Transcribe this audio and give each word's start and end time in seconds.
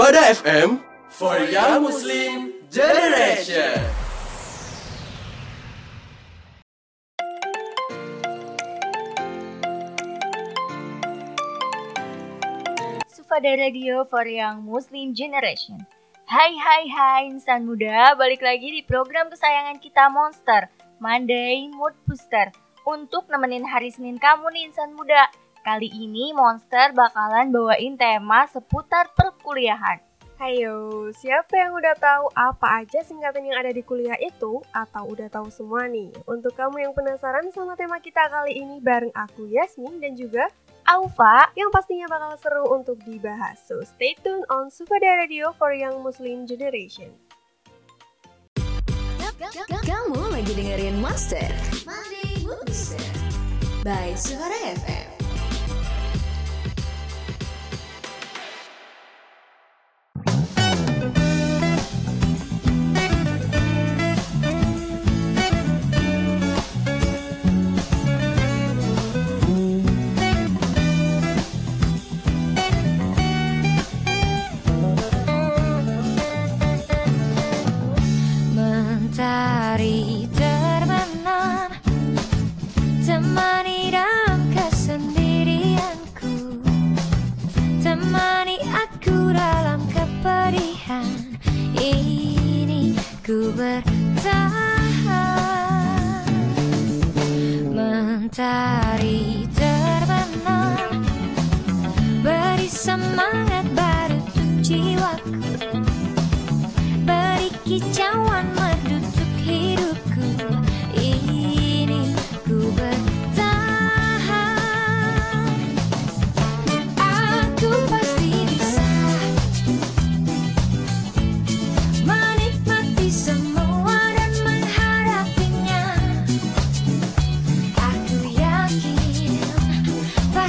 Sufada 0.00 0.32
FM 0.32 0.80
for 1.12 1.36
Young 1.44 1.84
Muslim 1.84 2.56
Generation. 2.72 3.76
Sufada 13.12 13.52
Radio 13.60 14.08
for 14.08 14.24
Young 14.24 14.64
Muslim 14.64 15.12
Generation. 15.12 15.84
Hai 16.24 16.56
hai 16.56 16.88
hai 16.88 17.28
insan 17.28 17.68
muda, 17.68 18.16
balik 18.16 18.40
lagi 18.40 18.72
di 18.72 18.80
program 18.80 19.28
kesayangan 19.28 19.84
kita 19.84 20.08
Monster, 20.08 20.72
Monday 20.96 21.68
Mood 21.76 21.92
Booster. 22.08 22.48
Untuk 22.88 23.28
nemenin 23.28 23.68
hari 23.68 23.92
Senin 23.92 24.16
kamu 24.16 24.48
nih 24.48 24.72
insan 24.72 24.96
muda. 24.96 25.28
Kali 25.60 25.92
ini 25.92 26.32
Monster 26.32 26.96
bakalan 26.96 27.52
bawain 27.52 28.00
tema 28.00 28.48
seputar 28.48 29.12
perkuliahan. 29.12 30.00
Hayo, 30.40 31.12
siapa 31.12 31.52
yang 31.52 31.76
udah 31.76 31.92
tahu 32.00 32.32
apa 32.32 32.80
aja 32.80 33.04
singkatan 33.04 33.44
yang 33.44 33.60
ada 33.60 33.68
di 33.68 33.84
kuliah 33.84 34.16
itu? 34.16 34.64
Atau 34.72 35.12
udah 35.12 35.28
tahu 35.28 35.52
semua 35.52 35.84
nih? 35.84 36.08
Untuk 36.24 36.56
kamu 36.56 36.80
yang 36.80 36.92
penasaran 36.96 37.52
sama 37.52 37.76
tema 37.76 38.00
kita 38.00 38.24
kali 38.32 38.56
ini 38.56 38.80
bareng 38.80 39.12
aku 39.12 39.52
Yasmin 39.52 40.00
dan 40.00 40.16
juga 40.16 40.48
Aufa, 40.88 41.52
yang 41.52 41.68
pastinya 41.68 42.08
bakal 42.08 42.40
seru 42.40 42.64
untuk 42.72 42.96
dibahas. 43.04 43.60
So 43.68 43.84
stay 43.84 44.16
tune 44.24 44.48
on 44.48 44.72
Sufada 44.72 45.20
Radio 45.20 45.52
for 45.60 45.76
Young 45.76 46.00
Muslim 46.00 46.48
Generation. 46.48 47.12
Kamu 49.84 50.20
lagi 50.32 50.52
dengerin 50.56 50.96
Monster 51.04 51.52
Monday 51.84 52.40
Booster 52.40 53.04
by 53.84 54.16
Suara 54.16 54.56
FM. 54.72 55.19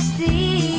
Pasti 0.01 0.70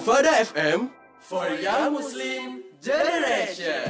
Sufada 0.00 0.32
FM 0.32 0.88
for 1.20 1.44
Young 1.60 1.92
Muslim 1.92 2.64
Generation. 2.80 3.84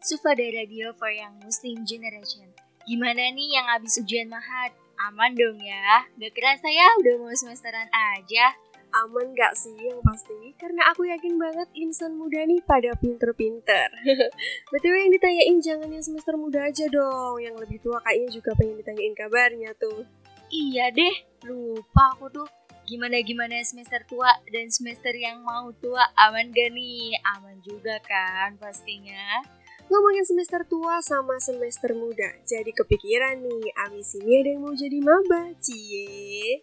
Sufada 0.00 0.48
Radio 0.48 0.96
for 0.96 1.12
Young 1.12 1.36
Muslim 1.44 1.84
Generation. 1.84 2.48
Gimana 2.88 3.28
nih 3.28 3.60
yang 3.60 3.68
habis 3.68 4.00
ujian 4.00 4.32
mahat? 4.32 4.72
Aman 5.12 5.36
dong 5.36 5.60
ya? 5.60 6.08
Gak 6.16 6.40
kerasa 6.40 6.72
ya 6.72 6.88
udah 7.04 7.20
mau 7.20 7.36
semesteran 7.36 7.92
aja. 7.92 8.56
Aman 8.90 9.32
gak 9.38 9.54
sih 9.54 9.74
yang 9.78 10.02
pasti? 10.02 10.54
Karena 10.58 10.90
aku 10.90 11.06
yakin 11.06 11.38
banget 11.38 11.68
insan 11.78 12.18
muda 12.18 12.42
nih 12.42 12.58
pada 12.66 12.94
pinter-pinter. 12.98 13.88
Betul 14.74 14.94
yang 14.98 15.10
ditanyain 15.14 15.58
jangan 15.62 15.88
yang 15.94 16.02
semester 16.02 16.34
muda 16.34 16.66
aja 16.66 16.90
dong. 16.90 17.38
Yang 17.38 17.56
lebih 17.62 17.78
tua 17.82 18.02
kayaknya 18.02 18.28
juga 18.34 18.50
pengen 18.58 18.76
ditanyain 18.82 19.14
kabarnya 19.14 19.70
tuh. 19.78 20.02
Iya 20.50 20.90
deh, 20.90 21.14
lupa 21.46 22.18
aku 22.18 22.26
tuh 22.34 22.48
gimana-gimana 22.90 23.62
semester 23.62 24.02
tua 24.10 24.34
dan 24.50 24.66
semester 24.66 25.14
yang 25.14 25.46
mau 25.46 25.70
tua 25.78 26.02
aman 26.18 26.50
gak 26.50 26.74
nih? 26.74 27.14
Aman 27.38 27.62
juga 27.62 28.02
kan 28.02 28.58
pastinya. 28.58 29.46
Ngomongin 29.90 30.22
semester 30.22 30.62
tua 30.70 31.02
sama 31.02 31.34
semester 31.42 31.98
muda, 31.98 32.30
jadi 32.46 32.70
kepikiran 32.70 33.42
nih, 33.42 33.74
abis 33.90 34.22
ini 34.22 34.38
ada 34.38 34.48
yang 34.54 34.62
mau 34.62 34.70
jadi 34.70 34.98
maba, 35.02 35.50
cie. 35.58 36.62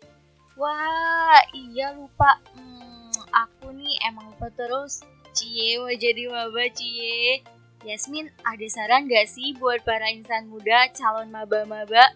Wah, 0.57 1.41
iya 1.53 1.93
lupa. 1.93 2.41
Hmm, 2.57 3.13
aku 3.29 3.69
nih 3.77 3.93
emang 4.09 4.33
lupa 4.33 4.49
terus. 4.57 5.05
Cie, 5.37 5.77
mau 5.77 5.93
jadi 5.93 6.25
maba 6.33 6.65
cie. 6.73 7.45
Yasmin, 7.85 8.33
ada 8.41 8.65
saran 8.65 9.05
gak 9.05 9.29
sih 9.29 9.53
buat 9.53 9.85
para 9.85 10.09
insan 10.09 10.49
muda 10.49 10.89
calon 10.97 11.29
maba-maba? 11.29 12.09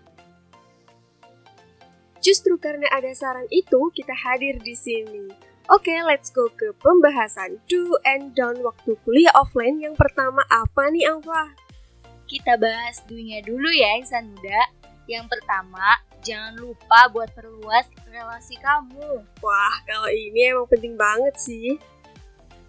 Justru 2.18 2.58
karena 2.58 2.90
ada 2.90 3.14
saran 3.14 3.46
itu, 3.54 3.94
kita 3.94 4.14
hadir 4.14 4.58
di 4.58 4.74
sini. 4.74 5.30
Oke, 5.70 5.94
let's 6.02 6.34
go 6.34 6.50
ke 6.50 6.74
pembahasan 6.82 7.62
do 7.70 7.94
and 8.10 8.34
don't 8.34 8.60
waktu 8.66 8.98
kuliah 9.06 9.32
offline. 9.38 9.78
Yang 9.78 10.02
pertama 10.02 10.42
apa 10.50 10.90
nih, 10.90 11.06
Alfa? 11.06 11.54
Kita 12.26 12.58
bahas 12.58 13.06
dunia 13.06 13.46
dulu 13.46 13.70
ya 13.70 14.02
insan 14.02 14.34
muda. 14.34 14.62
Yang 15.06 15.30
pertama, 15.30 16.02
jangan 16.22 16.54
lupa 16.58 17.10
buat 17.10 17.30
perluas 17.34 17.86
relasi 18.10 18.56
kamu. 18.62 19.22
Wah, 19.42 19.76
kalau 19.86 20.10
ini 20.10 20.54
emang 20.54 20.70
penting 20.70 20.96
banget 20.96 21.36
sih. 21.38 21.78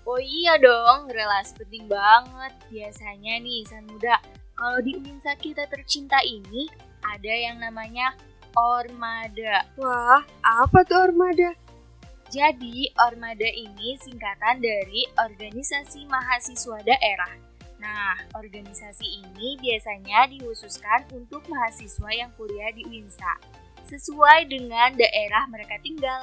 Oh 0.03 0.19
iya 0.19 0.59
dong, 0.59 1.13
relasi 1.13 1.55
penting 1.61 1.87
banget. 1.87 2.53
Biasanya 2.73 3.39
nih 3.39 3.63
insan 3.63 3.87
muda, 3.87 4.19
kalau 4.59 4.79
di 4.83 4.99
Uninsa 4.99 5.35
kita 5.39 5.67
tercinta 5.71 6.19
ini 6.23 6.67
ada 7.03 7.33
yang 7.33 7.59
namanya 7.63 8.15
Ormada. 8.53 9.65
Wah, 9.81 10.23
apa 10.45 10.85
tuh 10.85 11.09
Ormada? 11.09 11.57
Jadi, 12.33 12.89
Ormada 12.97 13.45
ini 13.45 13.99
singkatan 14.01 14.63
dari 14.63 15.05
Organisasi 15.21 16.09
Mahasiswa 16.09 16.81
Daerah. 16.81 17.42
Nah, 17.83 18.15
organisasi 18.39 19.27
ini 19.27 19.59
biasanya 19.59 20.31
dikhususkan 20.31 21.11
untuk 21.11 21.43
mahasiswa 21.51 22.11
yang 22.15 22.31
kuliah 22.39 22.71
di 22.71 22.87
UINSA, 22.87 23.43
sesuai 23.91 24.47
dengan 24.47 24.95
daerah 24.95 25.51
mereka 25.51 25.75
tinggal. 25.83 26.23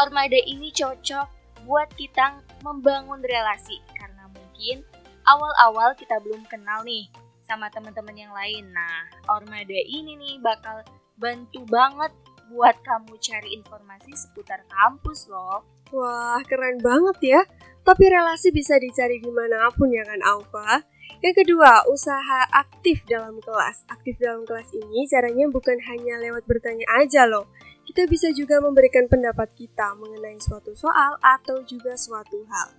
Ormada 0.00 0.40
ini 0.48 0.72
cocok 0.72 1.28
buat 1.68 1.92
kita 2.00 2.40
membangun 2.64 3.20
relasi, 3.20 3.76
karena 3.92 4.24
mungkin 4.32 4.80
awal-awal 5.28 5.92
kita 6.00 6.16
belum 6.24 6.48
kenal 6.48 6.80
nih 6.88 7.12
sama 7.44 7.68
teman-teman 7.68 8.16
yang 8.16 8.32
lain. 8.32 8.72
Nah, 8.72 9.12
Ormada 9.28 9.76
ini 9.76 10.16
nih 10.16 10.40
bakal 10.40 10.80
bantu 11.20 11.60
banget 11.68 12.12
buat 12.48 12.78
kamu 12.86 13.18
cari 13.18 13.58
informasi 13.58 14.14
seputar 14.14 14.62
kampus 14.70 15.28
loh. 15.28 15.66
Wah, 15.92 16.40
keren 16.46 16.78
banget 16.80 17.18
ya. 17.36 17.42
Tapi 17.86 18.04
relasi 18.10 18.50
bisa 18.50 18.82
dicari 18.82 19.22
di 19.22 19.30
mana 19.30 19.70
pun 19.70 19.86
ya 19.94 20.02
kan, 20.02 20.18
Alfa? 20.26 20.82
Yang 21.22 21.46
kedua, 21.46 21.86
usaha 21.86 22.50
aktif 22.50 23.06
dalam 23.06 23.38
kelas. 23.38 23.86
Aktif 23.86 24.18
dalam 24.18 24.42
kelas 24.42 24.74
ini 24.74 25.06
caranya 25.06 25.46
bukan 25.46 25.78
hanya 25.86 26.18
lewat 26.18 26.42
bertanya 26.50 26.82
aja 26.98 27.30
loh. 27.30 27.46
Kita 27.86 28.10
bisa 28.10 28.34
juga 28.34 28.58
memberikan 28.58 29.06
pendapat 29.06 29.54
kita 29.54 29.94
mengenai 29.94 30.34
suatu 30.42 30.74
soal 30.74 31.14
atau 31.22 31.62
juga 31.62 31.94
suatu 31.94 32.42
hal. 32.50 32.74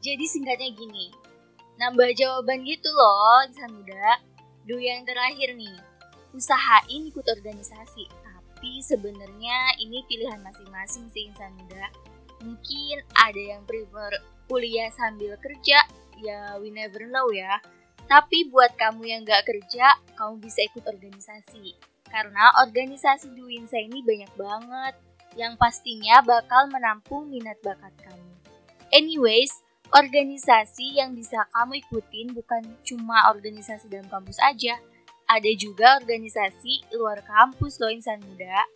Jadi 0.00 0.24
singkatnya 0.24 0.72
gini, 0.72 1.12
nambah 1.76 2.08
jawaban 2.16 2.64
gitu 2.64 2.88
loh 2.88 3.44
insan 3.44 3.68
muda. 3.76 4.24
Do 4.64 4.80
yang 4.80 5.04
terakhir 5.04 5.52
nih, 5.52 5.76
usahain 6.32 7.12
ikut 7.12 7.28
organisasi. 7.28 8.08
Tapi 8.08 8.80
sebenarnya 8.80 9.76
ini 9.84 10.00
pilihan 10.08 10.40
masing-masing 10.40 11.04
sih 11.12 11.28
insan 11.28 11.52
muda. 11.60 11.92
Mungkin 12.40 12.96
ada 13.16 13.40
yang 13.40 13.62
prefer 13.68 14.12
kuliah 14.48 14.90
sambil 14.96 15.36
kerja, 15.38 15.84
ya 16.20 16.56
we 16.58 16.72
never 16.72 17.06
know 17.08 17.28
ya. 17.30 17.60
Tapi 18.10 18.50
buat 18.50 18.74
kamu 18.74 19.06
yang 19.06 19.22
gak 19.22 19.46
kerja, 19.46 19.94
kamu 20.18 20.42
bisa 20.42 20.66
ikut 20.66 20.82
organisasi. 20.82 21.78
Karena 22.10 22.50
organisasi 22.66 23.30
di 23.30 23.42
Winsa 23.46 23.78
ini 23.78 24.02
banyak 24.02 24.34
banget, 24.34 24.94
yang 25.38 25.54
pastinya 25.54 26.18
bakal 26.26 26.66
menampung 26.66 27.30
minat 27.30 27.54
bakat 27.62 27.94
kamu. 28.02 28.34
Anyways, 28.90 29.62
organisasi 29.94 30.98
yang 30.98 31.14
bisa 31.14 31.46
kamu 31.54 31.78
ikutin 31.86 32.34
bukan 32.34 32.62
cuma 32.82 33.30
organisasi 33.30 33.86
dalam 33.86 34.10
kampus 34.10 34.42
aja, 34.42 34.74
ada 35.30 35.50
juga 35.54 36.02
organisasi 36.02 36.90
luar 36.98 37.22
kampus 37.22 37.78
loh 37.78 37.94
insan 37.94 38.18
muda. 38.26 38.66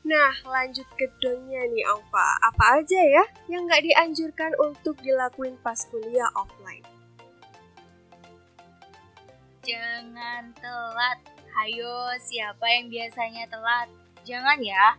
Nah, 0.00 0.32
lanjut 0.48 0.88
ke 0.96 1.04
donnya 1.20 1.60
nih, 1.68 1.84
Alfa. 1.84 2.28
Apa 2.40 2.80
aja 2.80 3.00
ya 3.04 3.24
yang 3.52 3.68
nggak 3.68 3.84
dianjurkan 3.84 4.56
untuk 4.56 4.96
dilakuin 5.04 5.60
pas 5.60 5.76
kuliah 5.92 6.28
offline? 6.32 6.84
Jangan 9.60 10.56
telat. 10.56 11.20
Hayo, 11.52 12.16
siapa 12.16 12.64
yang 12.64 12.88
biasanya 12.88 13.44
telat? 13.52 13.88
Jangan 14.24 14.56
ya. 14.64 14.96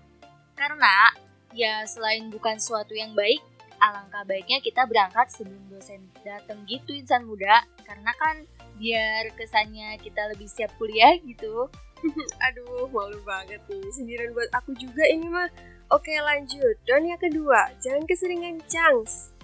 Karena 0.53 1.09
ya 1.57 1.81
selain 1.89 2.29
bukan 2.29 2.61
suatu 2.61 2.93
yang 2.93 3.17
baik, 3.17 3.41
alangkah 3.81 4.21
baiknya 4.29 4.61
kita 4.61 4.85
berangkat 4.85 5.33
sebelum 5.33 5.65
dosen 5.73 6.05
datang 6.21 6.61
gitu 6.69 6.93
insan 6.93 7.25
muda. 7.25 7.65
Karena 7.81 8.13
kan 8.21 8.45
biar 8.77 9.33
kesannya 9.33 9.97
kita 9.97 10.29
lebih 10.29 10.45
siap 10.45 10.69
kuliah 10.77 11.17
gitu. 11.25 11.65
Aduh, 12.49 12.89
malu 12.89 13.19
banget 13.23 13.61
nih. 13.69 13.85
Sindiran 13.93 14.33
buat 14.33 14.49
aku 14.53 14.73
juga 14.77 15.05
ini 15.05 15.27
mah. 15.29 15.49
Oke, 15.91 16.15
lanjut. 16.17 16.75
Don 16.87 17.03
yang 17.03 17.19
kedua, 17.19 17.71
jangan 17.83 18.07
keseringan 18.07 18.63
chance. 18.71 19.35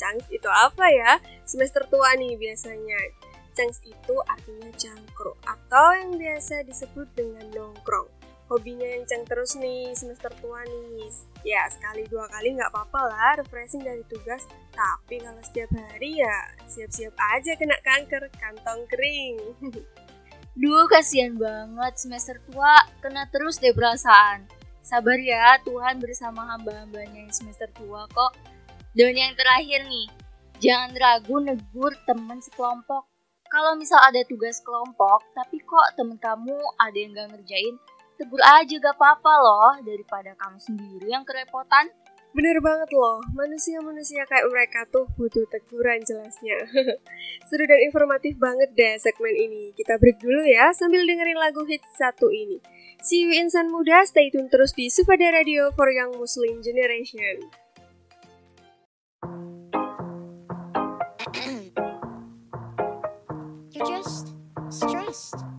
Chance 0.00 0.26
itu 0.32 0.48
apa 0.48 0.88
ya? 0.88 1.20
Semester 1.44 1.84
tua 1.86 2.16
nih 2.16 2.34
biasanya. 2.40 2.98
Chance 3.52 3.84
itu 3.84 4.14
artinya 4.24 4.70
cangkruk 4.78 5.36
atau 5.44 5.86
yang 5.98 6.16
biasa 6.16 6.64
disebut 6.64 7.10
dengan 7.12 7.44
nongkrong. 7.52 8.08
Hobinya 8.50 8.82
yang 8.82 9.06
cang 9.06 9.22
terus 9.30 9.54
nih 9.54 9.94
semester 9.94 10.26
tua 10.42 10.66
nih. 10.66 11.06
Ya, 11.46 11.70
sekali 11.70 12.02
dua 12.10 12.26
kali 12.26 12.58
nggak 12.58 12.74
apa-apa 12.74 13.00
lah 13.06 13.30
refreshing 13.38 13.86
dari 13.86 14.02
tugas. 14.10 14.42
Tapi 14.74 15.22
kalau 15.22 15.38
setiap 15.46 15.70
hari 15.70 16.18
ya 16.18 16.36
siap-siap 16.66 17.14
aja 17.14 17.54
kena 17.54 17.78
kanker 17.78 18.26
kantong 18.42 18.82
kering. 18.90 19.38
Duh, 20.58 20.90
kasihan 20.90 21.38
banget 21.38 21.94
semester 21.94 22.34
tua 22.50 22.82
kena 22.98 23.30
terus 23.30 23.62
deh 23.62 23.70
perasaan. 23.70 24.50
Sabar 24.82 25.14
ya, 25.22 25.54
Tuhan 25.62 26.02
bersama 26.02 26.42
hamba-hambanya 26.50 27.22
yang 27.22 27.30
semester 27.30 27.70
tua 27.70 28.10
kok. 28.10 28.34
Dan 28.90 29.14
yang 29.14 29.38
terakhir 29.38 29.86
nih, 29.86 30.10
jangan 30.58 30.90
ragu 30.98 31.38
negur 31.38 31.94
teman 32.02 32.42
sekelompok. 32.42 33.06
Kalau 33.46 33.78
misal 33.78 34.02
ada 34.02 34.26
tugas 34.26 34.58
kelompok, 34.66 35.22
tapi 35.38 35.62
kok 35.62 35.94
temen 35.94 36.18
kamu 36.18 36.58
ada 36.82 36.98
yang 36.98 37.14
gak 37.14 37.30
ngerjain, 37.30 37.74
tegur 38.18 38.42
aja 38.42 38.74
gak 38.82 38.98
apa-apa 38.98 39.32
loh, 39.38 39.72
daripada 39.86 40.34
kamu 40.34 40.58
sendiri 40.58 41.14
yang 41.14 41.22
kerepotan. 41.22 41.94
Bener 42.30 42.62
banget 42.62 42.94
loh, 42.94 43.18
manusia-manusia 43.34 44.22
kayak 44.22 44.46
mereka 44.54 44.86
tuh 44.86 45.10
butuh 45.18 45.42
teguran 45.50 45.98
jelasnya. 46.06 46.62
Seru 47.50 47.66
dan 47.66 47.82
informatif 47.82 48.38
banget 48.38 48.70
deh 48.78 48.94
segmen 49.02 49.34
ini. 49.34 49.74
Kita 49.74 49.98
break 49.98 50.22
dulu 50.22 50.46
ya 50.46 50.70
sambil 50.70 51.02
dengerin 51.02 51.34
lagu 51.34 51.66
hits 51.66 51.90
satu 51.98 52.30
ini. 52.30 52.62
See 53.02 53.26
you 53.26 53.34
insan 53.34 53.74
muda, 53.74 54.06
stay 54.06 54.30
tune 54.30 54.46
terus 54.46 54.78
di 54.78 54.86
Sufada 54.86 55.34
Radio 55.34 55.74
for 55.74 55.90
Young 55.90 56.14
Muslim 56.14 56.62
Generation. 56.62 57.50
You're 63.74 63.90
just 63.90 64.38
stressed. 64.70 65.49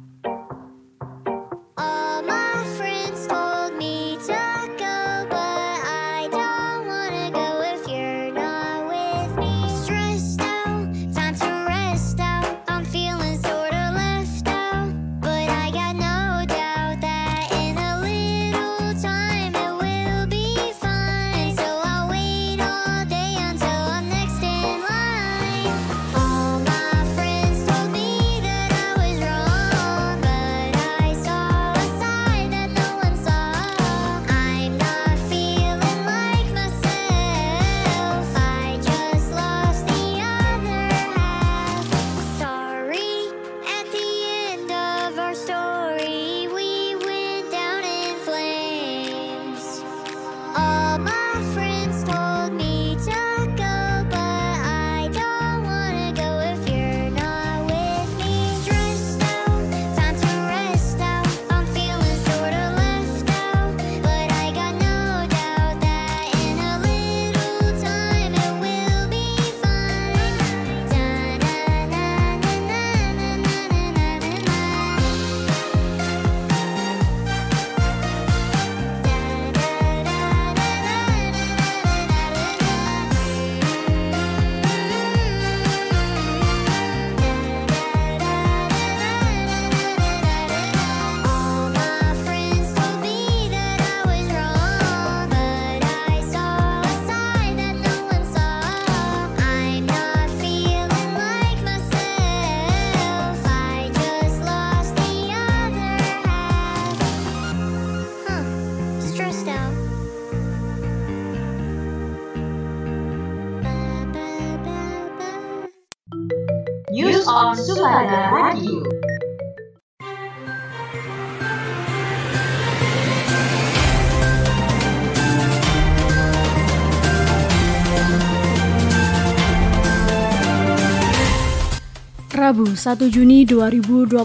Rabu 132.42 132.74
1 132.74 132.98
Juni 133.14 133.46
2022, 133.46 134.18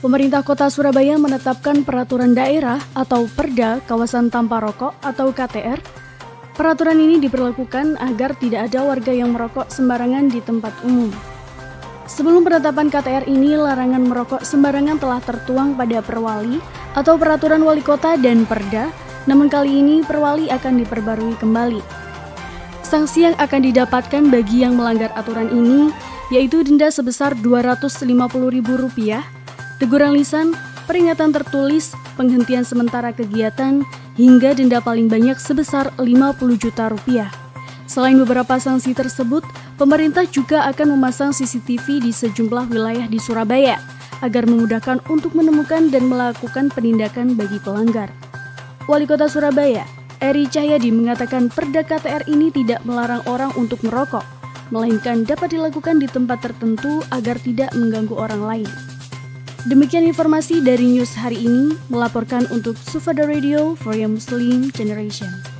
pemerintah 0.00 0.40
kota 0.40 0.72
Surabaya 0.72 1.20
menetapkan 1.20 1.84
peraturan 1.84 2.32
daerah 2.32 2.80
atau 2.96 3.28
Perda 3.28 3.84
kawasan 3.84 4.32
tanpa 4.32 4.64
rokok 4.64 4.96
atau 5.04 5.28
KTR. 5.28 5.76
Peraturan 6.56 6.96
ini 6.96 7.20
diberlakukan 7.20 8.00
agar 8.00 8.32
tidak 8.40 8.72
ada 8.72 8.80
warga 8.80 9.12
yang 9.12 9.36
merokok 9.36 9.68
sembarangan 9.68 10.32
di 10.32 10.40
tempat 10.40 10.72
umum. 10.88 11.12
Sebelum 12.08 12.48
penetapan 12.48 12.88
KTR 12.88 13.28
ini, 13.28 13.60
larangan 13.60 14.08
merokok 14.08 14.40
sembarangan 14.40 14.96
telah 14.96 15.20
tertuang 15.20 15.76
pada 15.76 16.00
perwali 16.00 16.56
atau 16.96 17.20
peraturan 17.20 17.60
wali 17.60 17.84
kota 17.84 18.16
dan 18.16 18.48
perda, 18.48 18.88
namun 19.28 19.52
kali 19.52 19.84
ini 19.84 20.00
perwali 20.00 20.48
akan 20.48 20.80
diperbarui 20.80 21.36
kembali. 21.36 21.84
Sanksi 22.80 23.28
yang 23.28 23.36
akan 23.36 23.68
didapatkan 23.68 24.32
bagi 24.32 24.64
yang 24.64 24.80
melanggar 24.80 25.12
aturan 25.12 25.52
ini 25.52 25.92
yaitu 26.28 26.60
denda 26.60 26.92
sebesar 26.92 27.32
Rp250.000, 27.36 29.00
teguran 29.80 30.12
lisan, 30.12 30.52
peringatan 30.84 31.32
tertulis, 31.32 31.96
penghentian 32.16 32.64
sementara 32.64 33.12
kegiatan, 33.12 33.84
hingga 34.16 34.52
denda 34.56 34.82
paling 34.82 35.08
banyak 35.08 35.36
sebesar 35.40 35.94
50 35.96 36.58
juta 36.58 36.92
rupiah. 36.92 37.30
Selain 37.88 38.20
beberapa 38.20 38.60
sanksi 38.60 38.92
tersebut, 38.92 39.40
pemerintah 39.80 40.28
juga 40.28 40.68
akan 40.68 40.98
memasang 40.98 41.32
CCTV 41.32 42.04
di 42.04 42.12
sejumlah 42.12 42.68
wilayah 42.68 43.08
di 43.08 43.16
Surabaya 43.16 43.80
agar 44.20 44.44
memudahkan 44.44 45.00
untuk 45.08 45.32
menemukan 45.32 45.88
dan 45.88 46.04
melakukan 46.10 46.68
penindakan 46.68 47.32
bagi 47.38 47.56
pelanggar. 47.62 48.12
Wali 48.84 49.08
Kota 49.08 49.30
Surabaya, 49.30 49.88
Eri 50.18 50.50
Cahyadi 50.50 50.90
mengatakan 50.90 51.48
perda 51.48 51.86
KTR 51.86 52.26
ini 52.26 52.50
tidak 52.50 52.82
melarang 52.82 53.22
orang 53.30 53.54
untuk 53.54 53.78
merokok, 53.86 54.26
melainkan 54.70 55.26
dapat 55.26 55.52
dilakukan 55.56 56.00
di 56.00 56.08
tempat 56.08 56.44
tertentu 56.44 57.02
agar 57.10 57.36
tidak 57.40 57.72
mengganggu 57.76 58.14
orang 58.14 58.42
lain. 58.42 58.70
Demikian 59.66 60.06
informasi 60.06 60.62
dari 60.62 60.96
news 60.96 61.12
hari 61.18 61.44
ini, 61.44 61.76
melaporkan 61.90 62.46
untuk 62.54 62.78
Sufada 62.78 63.26
Radio 63.26 63.74
for 63.76 63.92
Young 63.92 64.16
Muslim 64.16 64.70
Generation. 64.72 65.57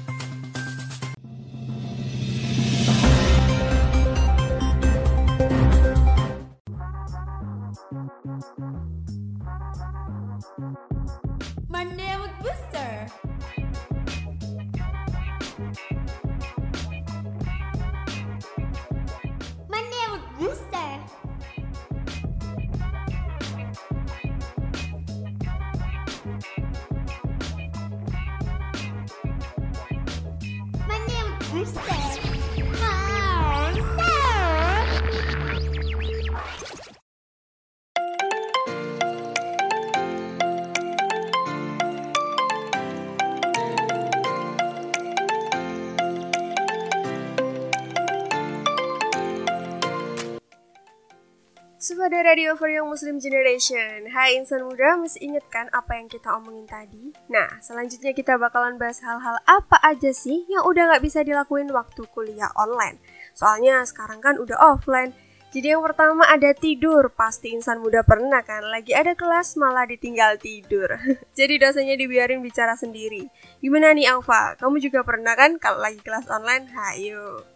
Muslim 52.98 53.22
Generation 53.22 54.10
Hai 54.10 54.42
insan 54.42 54.66
muda, 54.66 54.98
masih 54.98 55.30
inget 55.30 55.46
kan 55.54 55.70
apa 55.70 55.94
yang 55.94 56.10
kita 56.10 56.34
omongin 56.34 56.66
tadi? 56.66 57.14
Nah, 57.30 57.46
selanjutnya 57.62 58.10
kita 58.10 58.34
bakalan 58.42 58.74
bahas 58.74 58.98
hal-hal 59.06 59.38
apa 59.46 59.78
aja 59.86 60.10
sih 60.10 60.42
yang 60.50 60.66
udah 60.66 60.90
gak 60.90 61.06
bisa 61.06 61.22
dilakuin 61.22 61.70
waktu 61.70 62.02
kuliah 62.10 62.50
online 62.58 62.98
Soalnya 63.38 63.86
sekarang 63.86 64.18
kan 64.18 64.34
udah 64.42 64.58
offline 64.74 65.14
Jadi 65.54 65.78
yang 65.78 65.82
pertama 65.86 66.26
ada 66.26 66.50
tidur 66.50 67.06
Pasti 67.14 67.54
insan 67.54 67.78
muda 67.78 68.02
pernah 68.02 68.42
kan, 68.42 68.66
lagi 68.66 68.90
ada 68.90 69.14
kelas 69.14 69.54
malah 69.54 69.86
ditinggal 69.86 70.34
tidur 70.42 70.98
Jadi 71.38 71.54
dosennya 71.54 71.94
dibiarin 71.94 72.42
bicara 72.42 72.74
sendiri 72.74 73.30
Gimana 73.62 73.94
nih 73.94 74.10
Alfa? 74.10 74.58
Kamu 74.58 74.82
juga 74.82 75.06
pernah 75.06 75.38
kan 75.38 75.54
kalau 75.62 75.78
lagi 75.86 76.02
kelas 76.02 76.26
online? 76.26 76.66
Hayo 76.74 77.46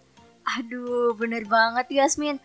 Aduh, 0.63 1.19
bener 1.19 1.43
banget 1.51 1.91
Yasmin. 1.91 2.39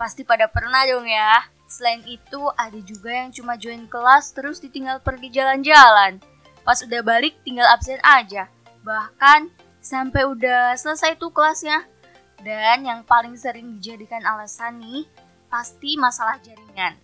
Pasti 0.00 0.24
pada 0.24 0.48
pernah 0.48 0.88
dong 0.88 1.04
ya. 1.04 1.59
Selain 1.70 2.02
itu, 2.02 2.42
ada 2.58 2.76
juga 2.82 3.14
yang 3.14 3.30
cuma 3.30 3.54
join 3.54 3.86
kelas 3.86 4.34
terus 4.34 4.58
ditinggal 4.58 4.98
pergi 5.06 5.30
jalan-jalan. 5.30 6.18
Pas 6.66 6.82
udah 6.82 6.98
balik, 7.06 7.38
tinggal 7.46 7.70
absen 7.70 8.02
aja. 8.02 8.50
Bahkan, 8.82 9.54
sampai 9.78 10.26
udah 10.26 10.74
selesai 10.74 11.14
tuh 11.14 11.30
kelasnya. 11.30 11.86
Dan 12.42 12.82
yang 12.82 13.06
paling 13.06 13.38
sering 13.38 13.78
dijadikan 13.78 14.26
alasan 14.26 14.82
nih, 14.82 15.06
pasti 15.46 15.94
masalah 15.94 16.42
jaringan. 16.42 16.98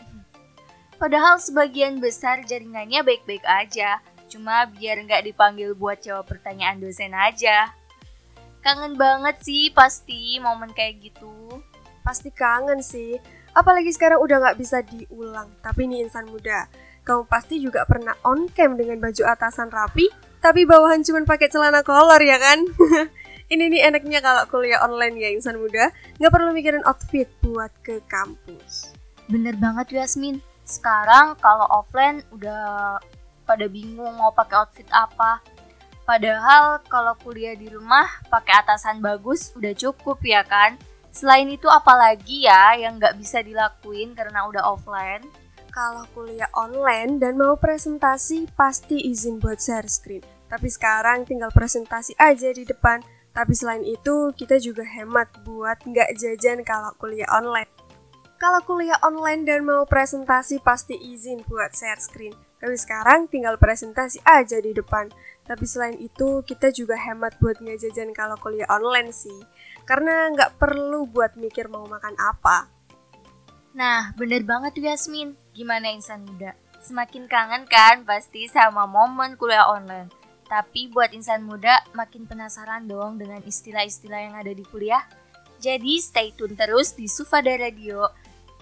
Padahal 0.97 1.37
sebagian 1.37 2.01
besar 2.01 2.43
jaringannya 2.43 3.05
baik-baik 3.07 3.45
aja. 3.47 4.01
Cuma 4.27 4.67
biar 4.67 4.99
nggak 5.05 5.29
dipanggil 5.29 5.77
buat 5.77 6.03
jawab 6.03 6.27
pertanyaan 6.27 6.83
dosen 6.83 7.13
aja. 7.15 7.71
Kangen 8.65 8.99
banget 8.99 9.39
sih 9.45 9.71
pasti 9.71 10.41
momen 10.43 10.73
kayak 10.73 11.13
gitu. 11.13 11.63
Pasti 12.03 12.33
kangen 12.33 12.81
sih. 12.81 13.21
Apalagi 13.57 13.89
sekarang 13.89 14.21
udah 14.21 14.37
nggak 14.37 14.59
bisa 14.61 14.85
diulang. 14.85 15.49
Tapi 15.65 15.89
nih 15.89 16.05
insan 16.05 16.29
muda, 16.29 16.69
kamu 17.09 17.25
pasti 17.25 17.57
juga 17.65 17.89
pernah 17.89 18.13
on 18.21 18.53
cam 18.53 18.77
dengan 18.77 19.01
baju 19.01 19.23
atasan 19.25 19.73
rapi, 19.73 20.13
tapi 20.45 20.69
bawahan 20.69 21.01
cuma 21.01 21.25
pakai 21.25 21.49
celana 21.49 21.81
kolor 21.81 22.21
ya 22.21 22.37
kan? 22.37 22.61
Ini 23.53 23.71
nih 23.71 23.83
enaknya 23.89 24.21
kalau 24.21 24.43
kuliah 24.51 24.83
online 24.83 25.17
ya 25.17 25.31
insan 25.31 25.57
muda, 25.57 25.95
nggak 26.19 26.33
perlu 26.35 26.51
mikirin 26.51 26.83
outfit 26.85 27.31
buat 27.41 27.71
ke 27.81 28.03
kampus. 28.11 28.93
Bener 29.31 29.57
banget 29.57 29.95
Yasmin. 29.95 30.43
Sekarang 30.67 31.39
kalau 31.39 31.65
offline 31.71 32.27
udah 32.35 32.99
pada 33.47 33.67
bingung 33.71 34.19
mau 34.19 34.35
pakai 34.35 34.67
outfit 34.67 34.89
apa. 34.91 35.39
Padahal 36.03 36.83
kalau 36.91 37.15
kuliah 37.23 37.55
di 37.55 37.71
rumah 37.71 38.07
pakai 38.27 38.67
atasan 38.67 38.99
bagus 38.99 39.55
udah 39.55 39.75
cukup 39.79 40.19
ya 40.27 40.43
kan? 40.43 40.75
Selain 41.17 41.49
itu 41.49 41.65
apalagi 41.65 42.45
ya 42.45 42.77
yang 42.77 43.01
nggak 43.01 43.17
bisa 43.17 43.41
dilakuin 43.41 44.13
karena 44.13 44.45
udah 44.53 44.69
offline? 44.69 45.25
Kalau 45.73 46.05
kuliah 46.13 46.53
online 46.53 47.17
dan 47.17 47.41
mau 47.41 47.57
presentasi 47.57 48.53
pasti 48.53 49.01
izin 49.01 49.41
buat 49.41 49.57
share 49.57 49.89
screen. 49.89 50.21
Tapi 50.53 50.69
sekarang 50.69 51.25
tinggal 51.25 51.49
presentasi 51.49 52.13
aja 52.21 52.53
di 52.53 52.69
depan. 52.69 53.01
Tapi 53.33 53.53
selain 53.57 53.81
itu 53.81 54.29
kita 54.37 54.61
juga 54.61 54.85
hemat 54.85 55.33
buat 55.41 55.81
nggak 55.89 56.21
jajan 56.21 56.61
kalau 56.69 56.93
kuliah 57.01 57.29
online. 57.33 57.69
Kalau 58.37 58.61
kuliah 58.69 59.01
online 59.01 59.49
dan 59.49 59.65
mau 59.65 59.89
presentasi 59.89 60.61
pasti 60.61 61.01
izin 61.01 61.49
buat 61.49 61.73
share 61.73 61.97
screen. 61.97 62.37
Tapi 62.61 62.77
sekarang 62.77 63.33
tinggal 63.33 63.57
presentasi 63.57 64.21
aja 64.29 64.61
di 64.61 64.77
depan. 64.77 65.09
Tapi 65.49 65.65
selain 65.65 65.97
itu 65.97 66.45
kita 66.45 66.69
juga 66.77 67.01
hemat 67.01 67.41
buat 67.41 67.57
nggak 67.57 67.89
jajan 67.89 68.13
kalau 68.13 68.37
kuliah 68.37 68.69
online 68.69 69.17
sih. 69.17 69.41
Karena 69.87 70.29
nggak 70.35 70.59
perlu 70.59 71.07
buat 71.07 71.39
mikir 71.39 71.71
mau 71.71 71.87
makan 71.87 72.19
apa. 72.19 72.67
Nah, 73.77 74.11
bener 74.19 74.43
banget 74.43 74.75
tuh 74.75 74.85
Yasmin. 74.91 75.39
Gimana 75.55 75.95
insan 75.95 76.27
muda? 76.27 76.59
Semakin 76.83 77.31
kangen 77.31 77.65
kan 77.71 78.03
pasti 78.03 78.51
sama 78.51 78.85
momen 78.85 79.39
kuliah 79.39 79.71
online. 79.71 80.11
Tapi 80.47 80.91
buat 80.91 81.11
insan 81.15 81.47
muda 81.47 81.83
makin 81.95 82.27
penasaran 82.27 82.87
dong 82.87 83.19
dengan 83.19 83.43
istilah-istilah 83.43 84.21
yang 84.31 84.35
ada 84.39 84.51
di 84.55 84.63
kuliah. 84.67 85.03
Jadi 85.59 85.99
stay 85.99 86.31
tune 86.35 86.55
terus 86.55 86.95
di 86.95 87.11
Sufada 87.11 87.55
Radio 87.59 88.07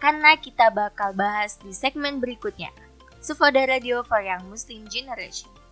karena 0.00 0.36
kita 0.36 0.68
bakal 0.72 1.12
bahas 1.16 1.56
di 1.60 1.72
segmen 1.72 2.20
berikutnya. 2.20 2.72
Sufada 3.24 3.64
Radio 3.64 4.04
for 4.04 4.20
Young 4.20 4.52
Muslim 4.52 4.84
Generation. 4.88 5.63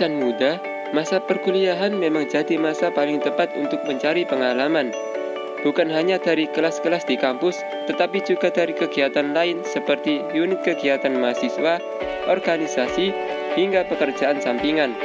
Insan 0.00 0.16
muda, 0.16 0.56
masa 0.96 1.20
perkuliahan 1.20 1.92
memang 1.92 2.24
jadi 2.24 2.56
masa 2.56 2.88
paling 2.88 3.20
tepat 3.20 3.52
untuk 3.52 3.84
mencari 3.84 4.24
pengalaman. 4.24 4.96
Bukan 5.60 5.92
hanya 5.92 6.16
dari 6.16 6.48
kelas-kelas 6.48 7.04
di 7.04 7.20
kampus, 7.20 7.60
tetapi 7.84 8.24
juga 8.24 8.48
dari 8.48 8.72
kegiatan 8.72 9.36
lain 9.36 9.60
seperti 9.60 10.24
unit 10.32 10.64
kegiatan 10.64 11.12
mahasiswa, 11.12 11.84
organisasi, 12.32 13.12
hingga 13.60 13.84
pekerjaan 13.92 14.40
sampingan. 14.40 14.96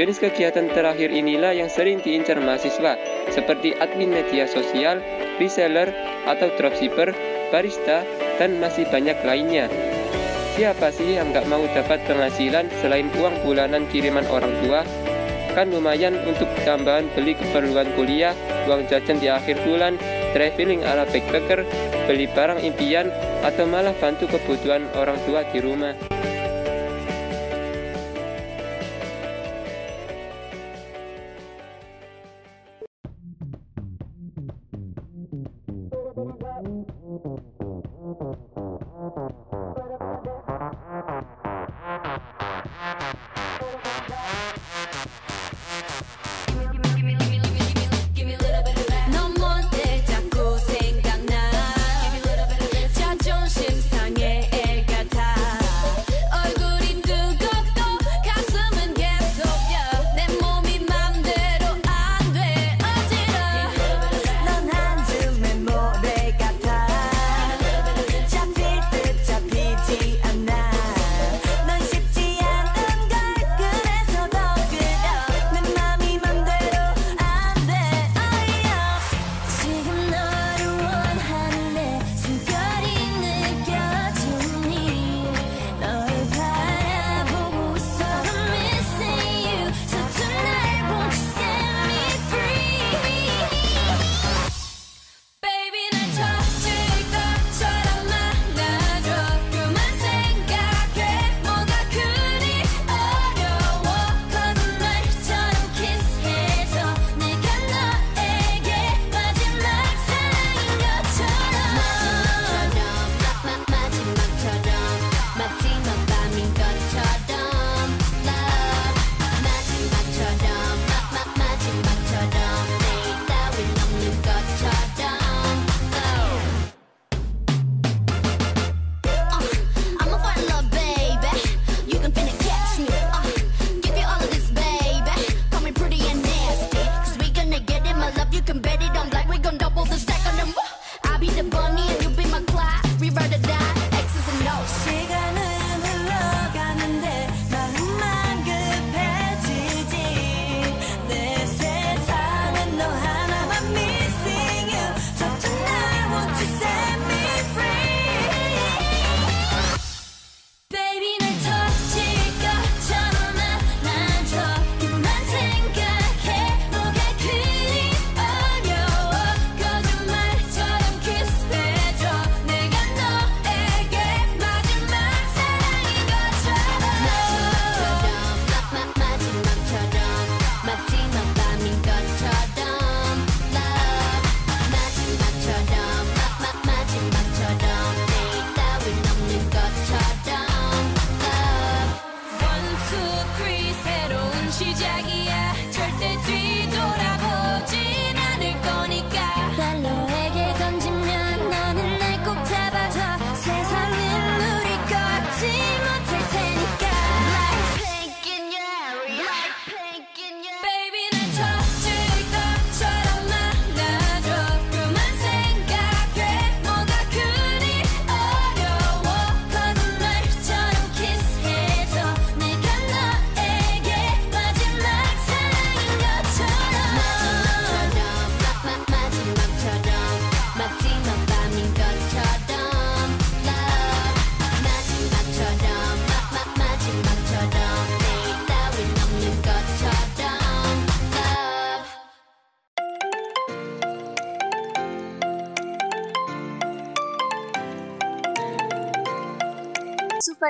Jenis 0.00 0.16
kegiatan 0.16 0.72
terakhir 0.72 1.12
inilah 1.12 1.52
yang 1.52 1.68
sering 1.68 2.00
diincar 2.00 2.40
mahasiswa, 2.40 2.96
seperti 3.28 3.76
admin 3.76 4.08
media 4.08 4.48
sosial, 4.48 5.04
reseller, 5.36 5.92
atau 6.24 6.48
dropshipper, 6.56 7.12
barista, 7.52 8.08
dan 8.40 8.56
masih 8.56 8.88
banyak 8.88 9.20
lainnya. 9.20 9.68
Siapa 10.58 10.90
sih 10.90 11.14
yang 11.14 11.30
nggak 11.30 11.46
mau 11.46 11.62
dapat 11.70 12.02
penghasilan 12.10 12.66
selain 12.82 13.06
uang 13.14 13.46
bulanan 13.46 13.86
kiriman 13.86 14.26
orang 14.26 14.50
tua? 14.66 14.82
Kan 15.54 15.70
lumayan 15.70 16.18
untuk 16.26 16.50
tambahan 16.66 17.06
beli 17.14 17.38
keperluan 17.38 17.90
kuliah, 17.94 18.34
uang 18.66 18.86
jajan 18.90 19.22
di 19.22 19.30
akhir 19.30 19.62
bulan, 19.62 19.94
traveling 20.34 20.82
ala 20.82 21.06
backpacker, 21.06 21.62
beli 22.06 22.26
barang 22.30 22.62
impian, 22.66 23.10
atau 23.46 23.66
malah 23.66 23.94
bantu 23.98 24.26
kebutuhan 24.30 24.86
orang 24.98 25.18
tua 25.26 25.46
di 25.54 25.58
rumah. 25.62 25.94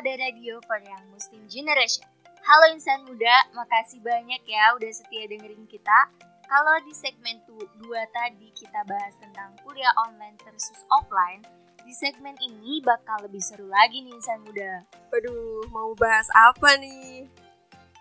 Sufada 0.01 0.17
Radio 0.17 0.65
for 0.65 0.81
Young 0.81 1.13
Muslim 1.13 1.45
Generation. 1.45 2.09
Halo 2.41 2.73
insan 2.73 3.05
muda, 3.05 3.53
makasih 3.53 4.01
banyak 4.01 4.41
ya 4.49 4.73
udah 4.73 4.89
setia 4.97 5.29
dengerin 5.29 5.69
kita. 5.69 6.09
Kalau 6.49 6.81
di 6.89 6.97
segmen 6.97 7.37
2 7.45 7.69
tadi 8.09 8.49
kita 8.57 8.81
bahas 8.89 9.13
tentang 9.21 9.53
kuliah 9.61 9.93
online 10.09 10.41
versus 10.41 10.81
offline, 10.89 11.45
di 11.85 11.93
segmen 11.93 12.33
ini 12.41 12.81
bakal 12.81 13.29
lebih 13.29 13.45
seru 13.45 13.69
lagi 13.69 14.01
nih 14.01 14.17
insan 14.17 14.41
muda. 14.41 14.89
Waduh, 15.13 15.69
mau 15.69 15.93
bahas 15.93 16.33
apa 16.33 16.81
nih? 16.81 17.29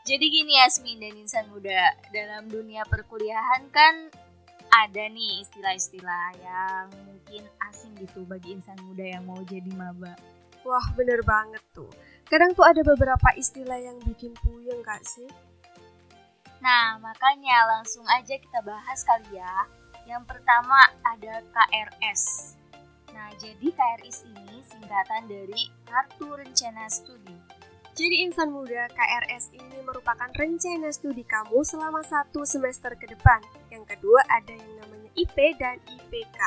Jadi 0.07 0.25
gini 0.31 0.55
Yasmin 0.55 1.03
dan 1.03 1.19
insan 1.19 1.51
muda, 1.51 1.99
dalam 2.15 2.47
dunia 2.47 2.88
perkuliahan 2.88 3.67
kan 3.75 4.07
ada 4.71 5.03
nih 5.03 5.43
istilah-istilah 5.43 6.31
yang 6.39 6.88
mungkin 7.12 7.43
asing 7.67 7.91
gitu 7.99 8.23
bagi 8.23 8.55
insan 8.55 8.79
muda 8.88 9.03
yang 9.03 9.27
mau 9.27 9.43
jadi 9.43 9.67
maba. 9.75 10.15
Wah, 10.67 10.88
bener 10.95 11.24
banget 11.24 11.63
tuh. 11.72 11.89
Kadang 12.28 12.54
tuh 12.54 12.67
ada 12.67 12.84
beberapa 12.86 13.30
istilah 13.39 13.80
yang 13.80 13.98
bikin 14.06 14.36
puyeng 14.43 14.84
gak 14.86 15.02
sih? 15.02 15.28
Nah, 16.60 17.00
makanya 17.00 17.80
langsung 17.80 18.04
aja 18.12 18.36
kita 18.36 18.60
bahas 18.62 19.00
kali 19.08 19.39
ya. 19.39 19.65
Yang 20.04 20.28
pertama 20.28 20.78
ada 21.08 21.41
KRS. 21.56 22.54
Nah, 23.15 23.32
jadi 23.39 23.72
KRS 23.72 24.28
ini 24.28 24.60
singkatan 24.67 25.32
dari 25.32 25.72
Kartu 25.88 26.36
Rencana 26.36 26.86
Studi. 26.91 27.60
Jadi 28.00 28.24
insan 28.24 28.56
muda, 28.56 28.88
KRS 28.95 29.52
ini 29.60 29.84
merupakan 29.84 30.32
rencana 30.32 30.88
studi 30.88 31.19
kamu 31.28 31.60
selama 31.67 32.00
satu 32.00 32.48
semester 32.48 32.95
ke 32.95 33.12
depan. 33.12 33.43
Yang 33.67 33.91
kedua 33.91 34.24
ada 34.32 34.56
yang 34.56 34.72
namanya 34.80 35.12
IP 35.19 35.36
dan 35.60 35.84
IPK. 35.84 36.39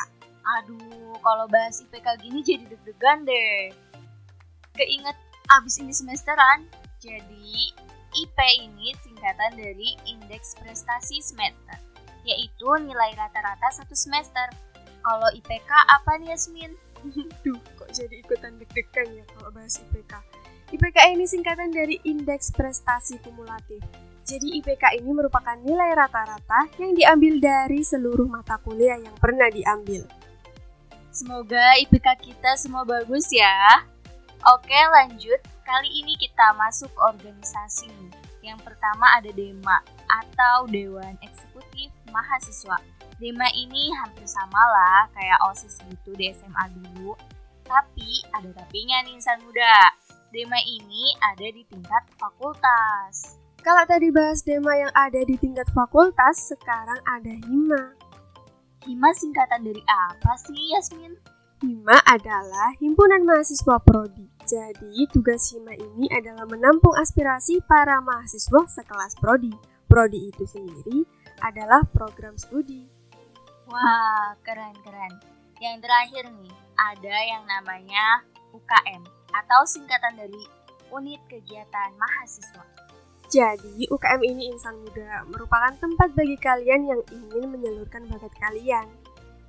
Aduh, 0.42 1.12
kalau 1.20 1.44
bahas 1.53 1.85
IPK 1.85 2.09
gini 2.25 2.40
jadi 2.40 2.64
deg-degan 2.72 3.29
deh. 3.29 3.68
Keinget 4.72 5.16
abis 5.52 5.80
ini 5.85 5.92
semesteran. 5.92 6.64
Jadi, 7.02 7.74
IP 8.12 8.38
ini 8.61 8.92
singkatan 9.00 9.56
dari 9.56 9.96
Indeks 10.04 10.56
Prestasi 10.61 11.20
Semester, 11.24 11.76
yaitu 12.24 12.68
nilai 12.80 13.12
rata-rata 13.16 13.68
satu 13.72 13.96
semester. 13.96 14.48
Kalau 15.02 15.28
IPK 15.35 15.70
apa 15.70 16.20
nih 16.22 16.32
Yasmin? 16.32 16.72
Duh, 17.44 17.58
kok 17.74 17.90
jadi 17.90 18.22
ikutan 18.22 18.54
deg-degan 18.62 19.08
ya 19.12 19.24
kalau 19.35 19.50
bahas 19.50 19.80
IPK. 19.82 20.12
IPK 20.72 20.98
ini 21.12 21.24
singkatan 21.26 21.68
dari 21.74 22.00
Indeks 22.06 22.54
Prestasi 22.54 23.20
Kumulatif. 23.20 23.82
Jadi 24.22 24.62
IPK 24.62 25.02
ini 25.02 25.11
merupakan 25.11 25.58
nilai 25.58 25.92
rata-rata 25.98 26.70
yang 26.78 26.94
diambil 26.94 27.42
dari 27.42 27.82
seluruh 27.82 28.30
mata 28.30 28.56
kuliah 28.62 28.96
yang 28.96 29.12
pernah 29.18 29.50
diambil. 29.50 30.06
Semoga 31.12 31.76
IPK 31.82 32.08
kita 32.22 32.56
semua 32.56 32.87
bagus 32.87 33.28
ya. 33.35 33.85
Oke 34.42 34.74
lanjut, 34.74 35.38
kali 35.62 35.87
ini 36.02 36.18
kita 36.18 36.50
masuk 36.59 36.90
organisasi 36.98 37.87
nih. 37.87 38.12
Yang 38.42 38.66
pertama 38.66 39.07
ada 39.14 39.31
DEMA 39.31 39.78
atau 40.11 40.66
Dewan 40.66 41.14
Eksekutif 41.22 41.94
Mahasiswa. 42.11 42.74
DEMA 43.22 43.46
ini 43.55 43.94
hampir 44.02 44.26
sama 44.26 44.59
lah 44.59 45.07
kayak 45.14 45.38
OSIS 45.46 45.78
gitu 45.87 46.11
di 46.18 46.35
SMA 46.35 46.74
dulu. 46.74 47.14
Tapi 47.62 48.26
ada 48.35 48.50
tapinya 48.50 49.07
nih 49.07 49.14
insan 49.14 49.38
muda. 49.46 49.94
DEMA 50.35 50.59
ini 50.59 51.14
ada 51.22 51.46
di 51.46 51.62
tingkat 51.70 52.02
fakultas. 52.18 53.38
Kalau 53.62 53.87
tadi 53.87 54.11
bahas 54.11 54.42
DEMA 54.42 54.74
yang 54.74 54.92
ada 54.98 55.22
di 55.22 55.38
tingkat 55.38 55.70
fakultas, 55.70 56.50
sekarang 56.50 56.98
ada 57.07 57.31
HIMA. 57.31 57.94
HIMA 58.90 59.11
singkatan 59.14 59.62
dari 59.62 59.87
apa 59.87 60.35
sih 60.35 60.74
Yasmin? 60.74 61.14
HIMA 61.62 61.94
adalah 62.11 62.75
Himpunan 62.83 63.22
Mahasiswa 63.22 63.79
Prodi. 63.87 64.27
Jadi, 64.51 65.07
tugas 65.14 65.46
HIMA 65.55 65.79
ini 65.79 66.11
adalah 66.11 66.42
menampung 66.51 66.90
aspirasi 66.98 67.62
para 67.70 68.03
mahasiswa 68.03 68.66
sekelas 68.66 69.14
Prodi. 69.22 69.55
Prodi 69.87 70.27
itu 70.27 70.42
sendiri 70.42 71.07
adalah 71.38 71.87
program 71.94 72.35
studi. 72.35 72.83
Wah, 73.70 74.35
keren-keren. 74.42 75.22
Yang 75.62 75.87
terakhir 75.87 76.25
nih, 76.35 76.55
ada 76.75 77.16
yang 77.31 77.46
namanya 77.46 78.27
UKM 78.51 79.07
atau 79.31 79.62
singkatan 79.62 80.18
dari 80.18 80.42
Unit 80.90 81.22
Kegiatan 81.31 81.94
Mahasiswa. 81.94 82.66
Jadi, 83.31 83.87
UKM 83.87 84.18
ini 84.27 84.51
insan 84.51 84.83
muda 84.83 85.22
merupakan 85.31 85.70
tempat 85.79 86.11
bagi 86.18 86.35
kalian 86.42 86.90
yang 86.90 87.01
ingin 87.14 87.55
menyalurkan 87.55 88.03
bakat 88.11 88.35
kalian. 88.42 88.90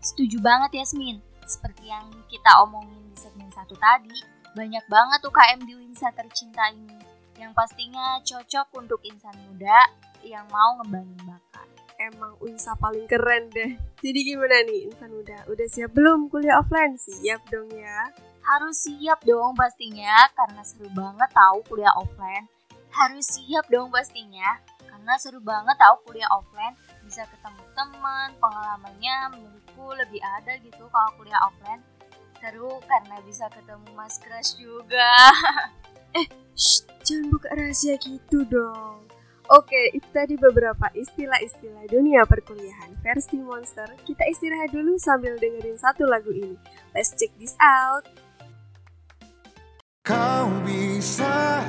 Setuju 0.06 0.38
banget 0.45 0.78
Yasmin. 0.78 1.33
Seperti 1.43 1.91
yang 1.91 2.08
kita 2.32 2.51
omongin 2.63 3.03
di 3.12 3.17
segmen 3.19 3.51
satu 3.51 3.75
tadi, 3.75 4.15
banyak 4.53 4.86
banget 4.88 5.19
UKM 5.25 5.60
di 5.65 5.73
Winsa 5.75 6.13
tercinta 6.13 6.69
ini 6.71 7.03
yang 7.41 7.51
pastinya 7.58 8.21
cocok 8.21 8.67
untuk 8.77 9.01
insan 9.03 9.34
muda 9.49 9.89
yang 10.23 10.45
mau 10.53 10.79
ngembangin 10.79 11.19
bakat. 11.25 11.67
Emang 11.99 12.36
UNSA 12.41 12.73
paling 12.77 13.06
keren 13.06 13.47
deh. 13.53 13.75
Jadi 14.01 14.19
gimana 14.25 14.65
nih 14.65 14.91
insan 14.91 15.13
muda? 15.13 15.45
Udah 15.47 15.67
siap 15.69 15.93
belum 15.93 16.27
kuliah 16.27 16.60
offline? 16.60 16.97
Siap 16.99 17.41
dong 17.47 17.69
ya. 17.71 18.12
Harus 18.43 18.75
siap 18.84 19.23
dong 19.23 19.56
pastinya 19.56 20.27
karena 20.36 20.62
seru 20.67 20.89
banget 20.91 21.29
tahu 21.32 21.63
kuliah 21.69 21.93
offline. 21.95 22.45
Harus 22.91 23.25
siap 23.39 23.71
dong 23.71 23.88
pastinya 23.89 24.60
karena 24.84 25.13
seru 25.19 25.39
banget 25.39 25.75
tahu 25.79 25.95
kuliah 26.08 26.27
offline 26.32 26.75
bisa 27.03 27.23
ketemu 27.29 27.63
teman, 27.75 28.29
pengalamannya 28.39 29.15
menurutku 29.73 29.97
lebih 29.97 30.21
ada 30.21 30.53
gitu 30.62 30.86
kalau 30.89 31.12
kuliah 31.17 31.41
offline. 31.49 31.81
Seru 32.38 32.77
karena 32.86 33.17
bisa 33.25 33.49
ketemu 33.49 33.89
mas 33.97 34.21
crush 34.21 34.53
juga. 34.59 35.12
Shh, 36.53 36.86
jangan 37.01 37.33
buka 37.33 37.49
rahasia 37.57 37.97
gitu 37.97 38.45
dong. 38.45 39.09
Oke, 39.51 39.91
itu 39.91 40.07
tadi 40.15 40.39
beberapa 40.39 40.88
istilah-istilah 40.95 41.91
dunia 41.91 42.23
perkuliahan 42.23 42.95
versi 43.03 43.43
Monster. 43.43 43.91
Kita 44.07 44.23
istirahat 44.31 44.71
dulu 44.71 44.95
sambil 44.95 45.36
dengerin 45.36 45.75
satu 45.75 46.07
lagu 46.07 46.31
ini. 46.31 46.55
Let's 46.95 47.12
check 47.19 47.36
this 47.36 47.51
out. 47.59 48.07
Kau 50.03 50.51
bisa 50.67 51.63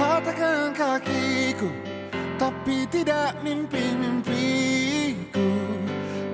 patahkan 0.00 0.72
kakiku 0.72 1.68
Tapi 2.40 2.88
tidak 2.88 3.36
mimpi-mimpiku 3.44 5.44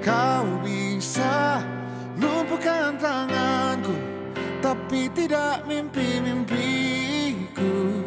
Kau 0.06 0.46
bisa 0.62 0.91
lumpuhkan 2.14 2.94
tanganku 2.94 3.90
Tapi 4.62 5.10
tidak 5.10 5.66
mimpi-mimpiku. 5.66 8.06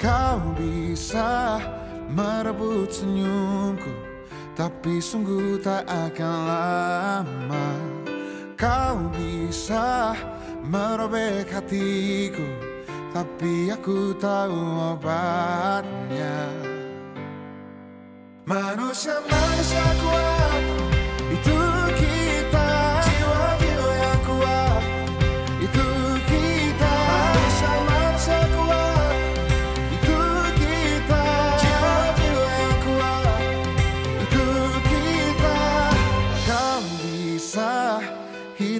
Kau 0.00 0.40
bisa 0.56 1.60
merebut 2.08 2.88
senyumku 2.88 3.92
Tapi 4.56 4.96
sungguh 4.96 5.60
tak 5.60 5.84
akan 5.84 6.38
lama. 6.48 7.68
Kau 8.56 9.12
bisa 9.12 10.16
merobek 10.64 11.52
hatiku 11.52 12.48
Tapi 13.12 13.68
aku 13.68 14.16
tahu 14.16 14.96
obatnya. 14.96 16.48
Manusia-manusia 18.48 19.86
kuat 20.02 20.39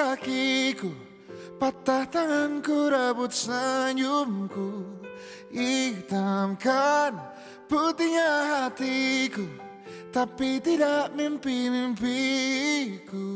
kakiku 0.00 0.88
Patah 1.60 2.08
tanganku 2.08 2.88
rebut 2.88 3.36
senyumku 3.36 4.96
Hitamkan 5.52 7.20
putihnya 7.68 8.64
hatiku 8.64 9.44
Tapi 10.08 10.56
tidak 10.64 11.12
mimpi-mimpiku 11.12 13.28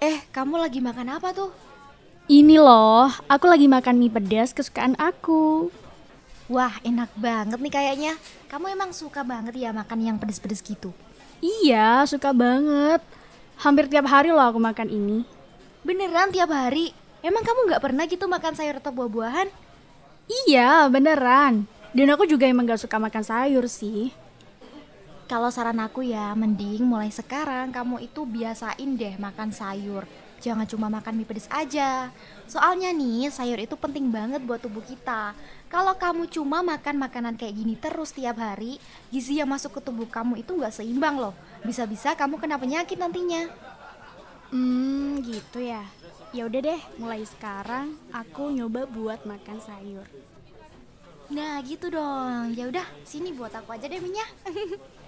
Eh, 0.00 0.24
kamu 0.32 0.56
lagi 0.56 0.80
makan 0.80 1.12
apa 1.12 1.28
tuh? 1.36 1.52
Ini 2.24 2.56
loh, 2.56 3.12
aku 3.28 3.44
lagi 3.44 3.68
makan 3.68 4.00
mie 4.00 4.08
pedas 4.08 4.56
kesukaan 4.56 4.96
aku. 4.96 5.68
Wah, 6.50 6.74
enak 6.82 7.14
banget 7.14 7.62
nih 7.62 7.70
kayaknya. 7.70 8.12
Kamu 8.50 8.74
emang 8.74 8.90
suka 8.90 9.22
banget 9.22 9.54
ya 9.54 9.70
makan 9.70 10.02
yang 10.02 10.18
pedes-pedes 10.18 10.58
gitu? 10.66 10.90
Iya, 11.38 12.02
suka 12.10 12.34
banget. 12.34 12.98
Hampir 13.62 13.86
tiap 13.86 14.10
hari 14.10 14.34
loh 14.34 14.42
aku 14.42 14.58
makan 14.58 14.90
ini. 14.90 15.22
Beneran 15.86 16.34
tiap 16.34 16.50
hari? 16.50 16.90
Emang 17.22 17.46
kamu 17.46 17.70
nggak 17.70 17.82
pernah 17.86 18.04
gitu 18.10 18.26
makan 18.26 18.58
sayur 18.58 18.82
atau 18.82 18.90
buah-buahan? 18.90 19.46
Iya, 20.26 20.90
beneran. 20.90 21.70
Dan 21.94 22.10
aku 22.10 22.26
juga 22.26 22.50
emang 22.50 22.66
gak 22.66 22.82
suka 22.82 22.98
makan 22.98 23.22
sayur 23.22 23.66
sih. 23.70 24.10
Kalau 25.30 25.54
saran 25.54 25.78
aku 25.78 26.02
ya, 26.02 26.34
mending 26.34 26.82
mulai 26.82 27.14
sekarang 27.14 27.70
kamu 27.70 28.02
itu 28.10 28.26
biasain 28.26 28.98
deh 28.98 29.14
makan 29.22 29.54
sayur. 29.54 30.02
Jangan 30.40 30.66
cuma 30.66 30.88
makan 30.88 31.14
mie 31.14 31.28
pedes 31.28 31.46
aja. 31.52 32.10
Soalnya 32.50 32.90
nih, 32.90 33.30
sayur 33.30 33.60
itu 33.60 33.76
penting 33.78 34.10
banget 34.10 34.42
buat 34.42 34.58
tubuh 34.58 34.82
kita. 34.82 35.36
Kalau 35.70 35.94
kamu 35.94 36.26
cuma 36.26 36.66
makan 36.66 36.98
makanan 36.98 37.38
kayak 37.38 37.54
gini 37.54 37.78
terus 37.78 38.10
tiap 38.10 38.42
hari, 38.42 38.82
gizi 39.14 39.38
yang 39.38 39.46
masuk 39.46 39.78
ke 39.78 39.80
tubuh 39.86 40.10
kamu 40.10 40.42
itu 40.42 40.50
nggak 40.58 40.74
seimbang 40.74 41.14
loh. 41.14 41.30
Bisa-bisa 41.62 42.18
kamu 42.18 42.42
kena 42.42 42.58
penyakit 42.58 42.98
nantinya. 42.98 43.46
Hmm, 44.50 45.22
gitu 45.22 45.62
ya. 45.62 45.86
Ya 46.34 46.50
udah 46.50 46.58
deh, 46.58 46.80
mulai 46.98 47.22
sekarang 47.22 47.94
aku 48.10 48.50
nyoba 48.50 48.82
buat 48.90 49.22
makan 49.22 49.62
sayur. 49.62 50.06
Nah, 51.30 51.62
gitu 51.62 51.86
dong. 51.86 52.50
Ya 52.58 52.66
udah, 52.66 52.86
sini 53.06 53.30
buat 53.30 53.54
aku 53.54 53.70
aja 53.70 53.86
deh 53.86 54.02
minyak. 54.02 54.26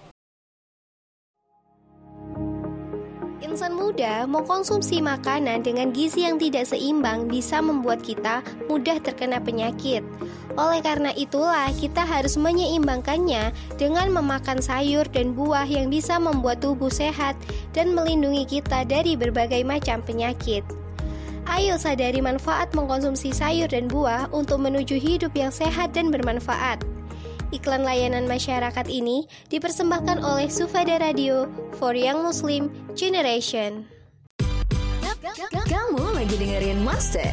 Insan 3.53 3.77
muda 3.77 4.25
mengkonsumsi 4.25 5.05
makanan 5.05 5.61
dengan 5.61 5.93
gizi 5.93 6.25
yang 6.25 6.41
tidak 6.41 6.73
seimbang 6.73 7.29
bisa 7.29 7.61
membuat 7.61 8.01
kita 8.01 8.41
mudah 8.65 8.97
terkena 8.97 9.45
penyakit. 9.45 10.01
Oleh 10.57 10.81
karena 10.81 11.13
itulah, 11.13 11.69
kita 11.77 12.01
harus 12.01 12.41
menyeimbangkannya 12.41 13.53
dengan 13.77 14.09
memakan 14.09 14.57
sayur 14.57 15.05
dan 15.13 15.37
buah 15.37 15.69
yang 15.69 15.93
bisa 15.93 16.17
membuat 16.17 16.65
tubuh 16.65 16.89
sehat 16.89 17.37
dan 17.77 17.93
melindungi 17.93 18.49
kita 18.49 18.89
dari 18.89 19.21
berbagai 19.21 19.61
macam 19.69 20.01
penyakit. 20.01 20.65
Ayo 21.45 21.77
sadari 21.77 22.25
manfaat 22.25 22.73
mengkonsumsi 22.73 23.37
sayur 23.37 23.69
dan 23.69 23.85
buah 23.85 24.33
untuk 24.33 24.65
menuju 24.65 24.97
hidup 24.97 25.37
yang 25.37 25.53
sehat 25.53 25.93
dan 25.93 26.09
bermanfaat. 26.09 26.81
Iklan 27.53 27.85
layanan 27.85 28.25
masyarakat 28.25 28.89
ini 28.89 29.29
dipersembahkan 29.53 30.25
oleh 30.25 30.49
Sufada 30.49 30.97
Radio 30.97 31.53
for 31.77 31.93
Young 31.93 32.25
Muslim 32.25 32.73
Generation. 32.97 33.85
Kamu 35.69 36.17
lagi 36.17 36.41
dengerin 36.41 36.81
Master, 36.81 37.29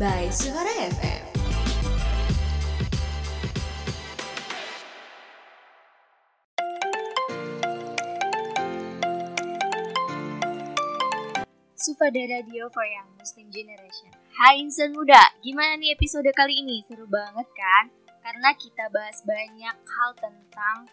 by 0.00 0.32
Suara 0.32 0.72
FM. 0.96 1.22
Sufada 11.76 12.22
Radio 12.32 12.72
for 12.72 12.88
Young 12.88 13.12
Muslim 13.20 13.52
Generation 13.52 14.23
Hai 14.34 14.58
insan 14.66 14.90
muda, 14.90 15.30
gimana 15.46 15.78
nih 15.78 15.94
episode 15.94 16.26
kali 16.34 16.58
ini? 16.58 16.82
Seru 16.90 17.06
banget 17.06 17.46
kan? 17.54 17.86
Karena 18.18 18.50
kita 18.58 18.90
bahas 18.90 19.22
banyak 19.22 19.76
hal 19.78 20.10
tentang 20.18 20.90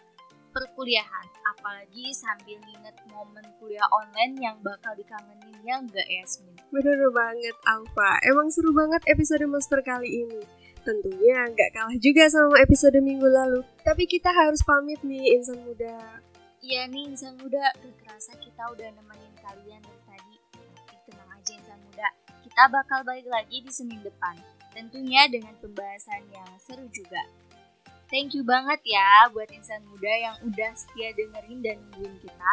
perkuliahan, 0.54 1.26
apalagi 1.50 2.14
sambil 2.14 2.54
nginget 2.62 2.94
momen 3.10 3.42
kuliah 3.58 3.82
online 3.90 4.38
yang 4.38 4.54
bakal 4.62 4.94
dikangenin 4.94 5.58
yang 5.66 5.82
gak 5.90 6.06
Yasmin. 6.06 6.54
Bener 6.70 7.02
banget, 7.10 7.58
Alfa. 7.66 8.22
Emang 8.22 8.46
seru 8.54 8.70
banget 8.70 9.02
episode 9.10 9.42
Monster 9.50 9.82
kali 9.82 10.22
ini. 10.22 10.38
Tentunya 10.86 11.42
nggak 11.50 11.74
kalah 11.74 11.98
juga 11.98 12.30
sama 12.30 12.62
episode 12.62 13.02
minggu 13.02 13.26
lalu. 13.26 13.66
Tapi 13.82 14.06
kita 14.06 14.30
harus 14.30 14.62
pamit 14.62 15.02
nih, 15.02 15.34
insan 15.34 15.58
muda. 15.66 15.98
Iya 16.62 16.86
nih 16.86 17.10
insan 17.10 17.34
muda, 17.42 17.74
gak 17.74 17.94
kerasa 18.06 18.38
kita 18.38 18.70
udah 18.70 18.86
nemenin 18.94 19.34
kalian 19.42 19.82
kita 22.52 22.68
bakal 22.68 23.00
balik 23.08 23.24
lagi 23.32 23.64
di 23.64 23.72
Senin 23.72 24.04
depan. 24.04 24.36
Tentunya 24.76 25.24
dengan 25.24 25.56
pembahasan 25.56 26.20
yang 26.28 26.44
seru 26.60 26.84
juga. 26.92 27.24
Thank 28.12 28.36
you 28.36 28.44
banget 28.44 28.76
ya 28.84 29.32
buat 29.32 29.48
insan 29.48 29.80
muda 29.88 30.12
yang 30.20 30.36
udah 30.44 30.70
setia 30.76 31.16
dengerin 31.16 31.64
dan 31.64 31.80
nungguin 31.80 32.12
kita. 32.20 32.52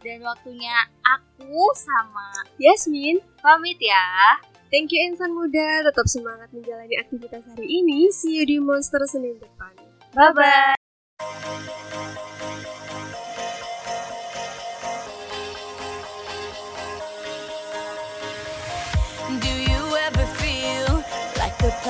Dan 0.00 0.24
waktunya 0.24 0.72
aku 1.04 1.60
sama 1.76 2.48
Yasmin, 2.56 3.20
pamit 3.44 3.76
ya. 3.84 4.40
thank 4.72 4.88
you 4.96 5.00
insan 5.12 5.36
muda. 5.36 5.92
Tetap 5.92 6.08
semangat 6.08 6.48
menjalani 6.48 6.96
aktivitas 7.04 7.44
hari 7.44 7.68
ini. 7.68 8.08
See 8.16 8.40
you 8.40 8.48
di 8.48 8.56
Monster 8.56 9.04
Senin 9.04 9.36
depan. 9.36 9.76
Bye-bye. 10.16 10.80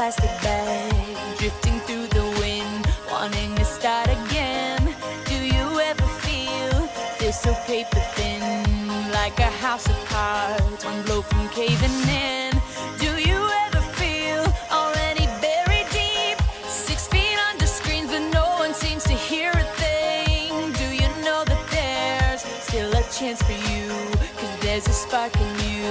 Plastic 0.05 0.43
bag 0.43 1.39
drifting 1.39 1.81
through 1.87 2.07
the 2.09 2.27
wind, 2.39 2.87
wanting 3.11 3.55
to 3.55 3.65
start 3.65 4.07
again? 4.07 4.79
Do 5.25 5.35
you 5.35 5.81
ever 5.81 6.07
feel 6.21 6.77
this 7.19 7.41
so 7.41 7.55
paper 7.65 8.03
thin, 8.13 8.77
like 9.13 9.39
a 9.39 9.51
house 9.65 9.89
of 9.89 9.97
cards, 10.05 10.85
one 10.85 11.01
blow 11.05 11.23
from 11.23 11.49
caving 11.49 11.99
in? 12.29 12.53
Do 12.99 13.13
you 13.29 13.41
ever 13.65 13.81
feel 13.97 14.45
already 14.71 15.25
buried 15.41 15.89
deep, 15.91 16.39
six 16.69 17.09
feet 17.09 17.39
under 17.49 17.67
screens, 17.67 18.11
but 18.11 18.25
no 18.31 18.45
one 18.59 18.75
seems 18.75 19.05
to 19.05 19.15
hear 19.15 19.53
a 19.53 19.67
thing? 19.81 20.51
Do 20.83 20.87
you 21.01 21.09
know 21.25 21.45
that 21.51 21.63
there's 21.73 22.43
still 22.43 22.93
a 22.93 23.05
chance 23.11 23.41
for 23.41 23.59
you? 23.73 23.89
Cause 24.37 24.55
there's 24.61 24.87
a 24.87 24.93
spark 24.93 25.35
in 25.35 25.53
you. 25.65 25.89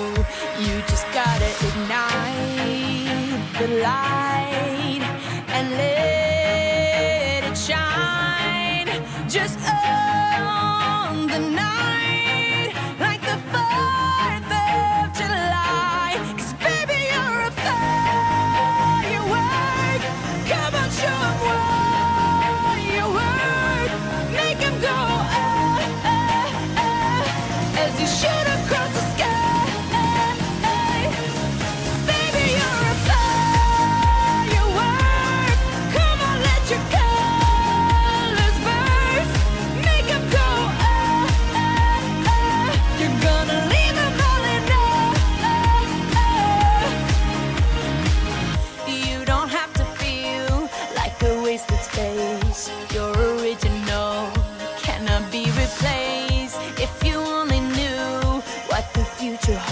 You 0.65 0.83
just 0.91 1.07
gotta 1.13 1.49
ignite 1.67 2.42
the 3.67 3.79
light 3.79 4.52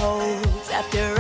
holds 0.02 0.72
after 0.72 1.11